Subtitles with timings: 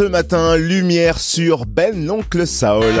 [0.00, 2.94] ce matin, lumière sur Ben l'oncle Saul.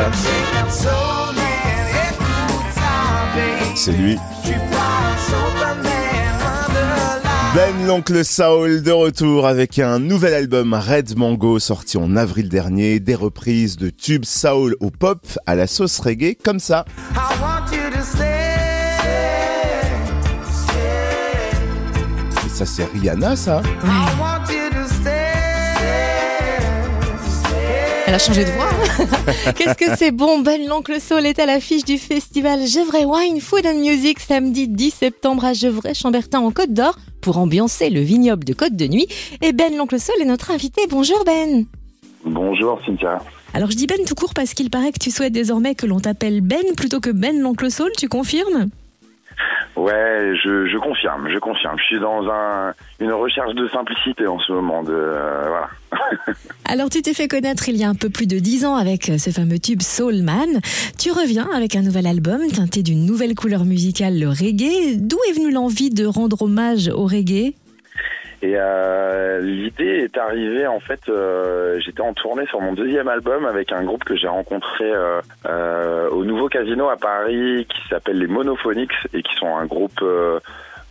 [3.74, 4.18] C'est lui.
[7.54, 13.00] Ben l'oncle Saul de retour avec un nouvel album Red Mango sorti en avril dernier,
[13.00, 16.84] des reprises de tubes Saul au pop à la sauce reggae comme ça.
[22.52, 23.62] Ça c'est Rihanna ça
[28.10, 28.66] Elle a changé de voix.
[28.68, 29.52] hein.
[29.56, 30.40] Qu'est-ce que c'est bon?
[30.40, 34.90] Ben l'oncle Saul est à l'affiche du festival Gevrey Wine Food and Music samedi 10
[34.90, 39.06] septembre à Gevrey-Chambertin en Côte d'Or pour ambiancer le vignoble de Côte de Nuit.
[39.42, 40.82] Et Ben l'oncle Saul est notre invité.
[40.90, 41.66] Bonjour Ben.
[42.24, 43.20] Bonjour Cynthia.
[43.54, 46.00] Alors je dis Ben tout court parce qu'il paraît que tu souhaites désormais que l'on
[46.00, 48.70] t'appelle Ben plutôt que Ben l'oncle Saul, tu confirmes?
[49.76, 51.76] Ouais, je, je confirme, je confirme.
[51.78, 54.82] Je suis dans un, une recherche de simplicité en ce moment.
[54.82, 55.68] De, euh, voilà.
[56.64, 59.08] Alors tu t'es fait connaître il y a un peu plus de 10 ans avec
[59.08, 60.60] euh, ce fameux tube Soul Man.
[60.98, 64.96] Tu reviens avec un nouvel album teinté d'une nouvelle couleur musicale, le reggae.
[64.96, 67.54] D'où est venue l'envie de rendre hommage au reggae?
[68.42, 71.00] Et euh, l'idée est arrivée en fait.
[71.08, 74.90] euh, J'étais en tournée sur mon deuxième album avec un groupe que j'ai rencontré
[76.12, 80.00] au Nouveau Casino à Paris, qui s'appelle les Monophonics et qui sont un groupe.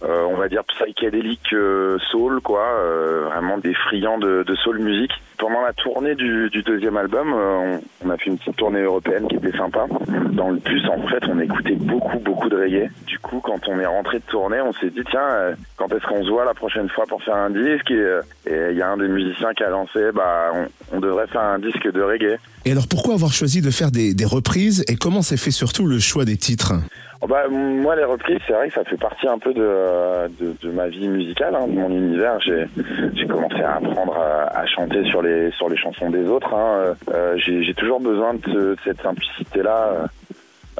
[0.03, 4.79] Euh, on va dire psychédélique euh, soul quoi, euh, vraiment des friands de, de soul
[4.79, 5.11] musique.
[5.37, 8.81] Pendant la tournée du, du deuxième album, euh, on, on a fait une petite tournée
[8.81, 9.85] européenne qui était sympa.
[10.31, 11.39] Dans le bus, en fait, on
[11.75, 12.89] beaucoup beaucoup de reggae.
[13.07, 16.05] Du coup, quand on est rentré de tournée, on s'est dit tiens, euh, quand est-ce
[16.05, 18.89] qu'on se voit la prochaine fois pour faire un disque Et euh, il y a
[18.89, 22.37] un des musiciens qui a lancé, bah on, on devrait faire un disque de reggae.
[22.65, 25.85] Et alors pourquoi avoir choisi de faire des, des reprises et comment s'est fait surtout
[25.85, 26.73] le choix des titres
[27.21, 30.55] Oh bah, moi, les reprises, c'est vrai que ça fait partie un peu de, de,
[30.61, 32.39] de ma vie musicale, hein, de mon univers.
[32.39, 36.53] J'ai commencé à apprendre à, à chanter sur les, sur les chansons des autres.
[36.53, 36.95] Hein.
[37.13, 40.07] Euh, J'ai toujours besoin de cette simplicité-là.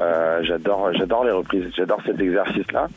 [0.00, 2.88] Euh, j'adore j'adore les reprises, j'adore cet exercice-là.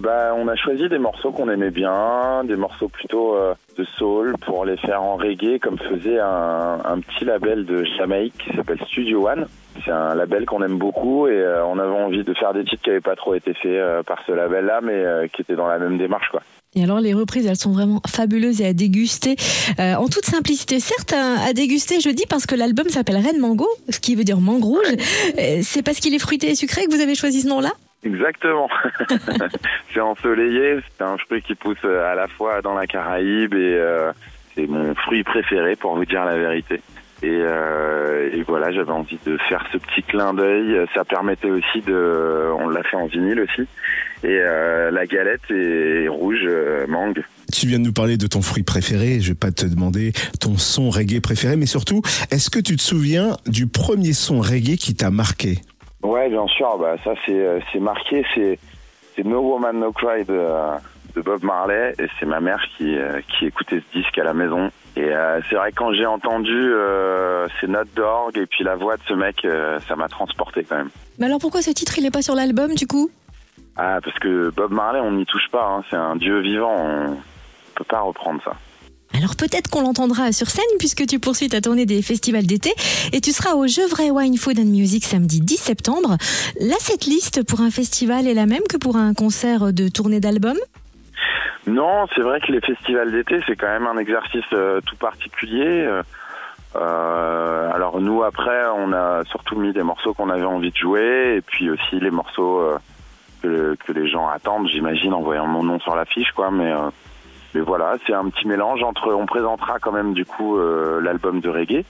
[0.00, 4.34] Bah, on a choisi des morceaux qu'on aimait bien, des morceaux plutôt euh, de soul
[4.44, 8.78] pour les faire en reggae, comme faisait un, un petit label de Jamaïque qui s'appelle
[8.88, 9.46] Studio One.
[9.84, 12.82] C'est un label qu'on aime beaucoup et euh, on avait envie de faire des titres
[12.82, 15.68] qui n'avaient pas trop été faits euh, par ce label-là, mais euh, qui étaient dans
[15.68, 16.42] la même démarche, quoi.
[16.74, 19.36] Et alors les reprises, elles sont vraiment fabuleuses et à déguster
[19.78, 20.78] en toute simplicité.
[20.78, 24.24] Certes, à, à déguster, je dis parce que l'album s'appelle Red Mango, ce qui veut
[24.24, 24.94] dire mangue rouge.
[25.62, 27.70] C'est parce qu'il est fruité et sucré que vous avez choisi ce nom-là?
[28.06, 28.68] Exactement.
[29.92, 33.74] c'est ensoleillé, c'est un fruit qui pousse euh, à la fois dans la Caraïbe et
[33.74, 34.12] euh,
[34.54, 36.80] c'est mon fruit préféré pour vous dire la vérité.
[37.22, 40.86] Et, euh, et voilà, j'avais envie de faire ce petit clin d'œil.
[40.94, 43.62] Ça permettait aussi de, on l'a fait en vinyle aussi.
[44.22, 47.22] Et euh, la galette est rouge euh, mangue.
[47.52, 50.58] Tu viens de nous parler de ton fruit préféré, je vais pas te demander ton
[50.58, 54.94] son reggae préféré, mais surtout, est-ce que tu te souviens du premier son reggae qui
[54.94, 55.60] t'a marqué?
[56.06, 56.78] Ouais, bien sûr.
[56.78, 58.24] Bah ça c'est euh, c'est marqué.
[58.34, 58.58] C'est
[59.14, 60.40] c'est No Woman No Cry de
[61.14, 64.34] de Bob Marley et c'est ma mère qui euh, qui écoutait ce disque à la
[64.34, 64.70] maison.
[64.96, 68.76] Et euh, c'est vrai que quand j'ai entendu euh, ces notes d'orgue et puis la
[68.76, 70.90] voix de ce mec, euh, ça m'a transporté quand même.
[71.18, 73.10] Mais alors pourquoi ce titre, il n'est pas sur l'album du coup?
[73.76, 75.66] Ah parce que Bob Marley, on n'y touche pas.
[75.66, 76.76] Hein, c'est un dieu vivant.
[76.78, 77.16] On
[77.74, 78.54] peut pas reprendre ça.
[79.14, 82.72] Alors peut-être qu'on l'entendra sur scène puisque tu poursuis ta tournée des festivals d'été
[83.12, 86.16] et tu seras au Gevrey Wine Food and Music samedi 10 septembre.
[86.60, 90.20] Là, cette liste pour un festival est la même que pour un concert de tournée
[90.20, 90.56] d'album?
[91.66, 95.66] Non, c'est vrai que les festivals d'été, c'est quand même un exercice euh, tout particulier.
[95.66, 96.02] Euh,
[96.76, 101.36] euh, alors nous, après, on a surtout mis des morceaux qu'on avait envie de jouer,
[101.36, 102.62] et puis aussi les morceaux
[103.42, 106.50] que, les gens attendent, j'imagine, en voyant mon nom sur l'affiche, quoi.
[106.50, 106.72] Mais,
[107.54, 109.12] mais voilà, c'est un petit mélange entre.
[109.12, 111.84] On présentera quand même du coup euh, l'album de reggae.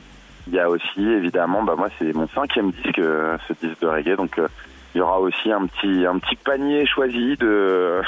[0.49, 3.89] Il y a aussi, évidemment, bah moi, c'est mon cinquième disque, euh, ce disque de
[3.89, 4.39] reggae, donc.
[4.39, 4.49] euh,
[4.95, 8.01] il y aura aussi un petit panier choisi de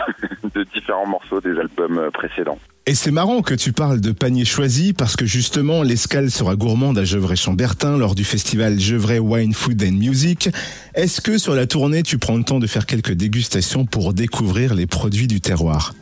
[0.73, 2.59] différents morceaux des albums précédents.
[2.87, 6.97] Et c'est marrant que tu parles de panier choisi parce que justement l'escale sera gourmande
[6.97, 10.49] à Gevrey-Chambertin lors du festival Gevrey Wine Food and Music.
[10.95, 14.75] Est-ce que sur la tournée tu prends le temps de faire quelques dégustations pour découvrir
[14.75, 15.93] les produits du terroir?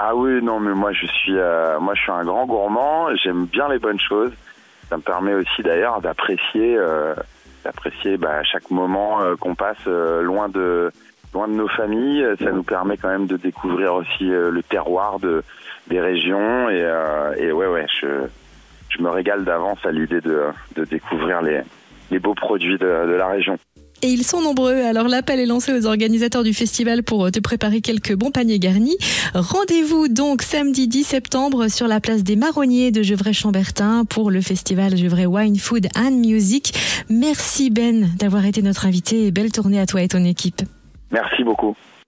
[0.00, 3.14] Ah oui, non, mais moi je suis euh, moi je suis un grand gourmand.
[3.16, 4.30] J'aime bien les bonnes choses.
[4.88, 7.14] Ça me permet aussi d'ailleurs d'apprécier euh,
[7.64, 10.92] d'apprécier bah, chaque moment euh, qu'on passe euh, loin de
[11.34, 12.24] loin de nos familles.
[12.38, 15.42] Ça nous permet quand même de découvrir aussi euh, le terroir de
[15.88, 16.84] des régions et,
[17.38, 18.06] et ouais ouais je
[18.90, 20.44] je me régale d'avance à l'idée de
[20.76, 21.62] de découvrir les
[22.12, 23.56] les beaux produits de, de la région.
[24.00, 27.40] Et ils sont nombreux, alors l'appel est lancé aux organisateurs du festival pour euh, te
[27.40, 28.96] préparer quelques bons paniers garnis.
[29.34, 34.96] Rendez-vous donc samedi 10 septembre sur la place des Marronniers de Gevrey-Chambertin pour le festival
[34.96, 36.74] Gevrey Wine, Food and Music.
[37.10, 40.62] Merci Ben d'avoir été notre invité et belle tournée à toi et ton équipe.
[41.10, 41.74] Merci beaucoup.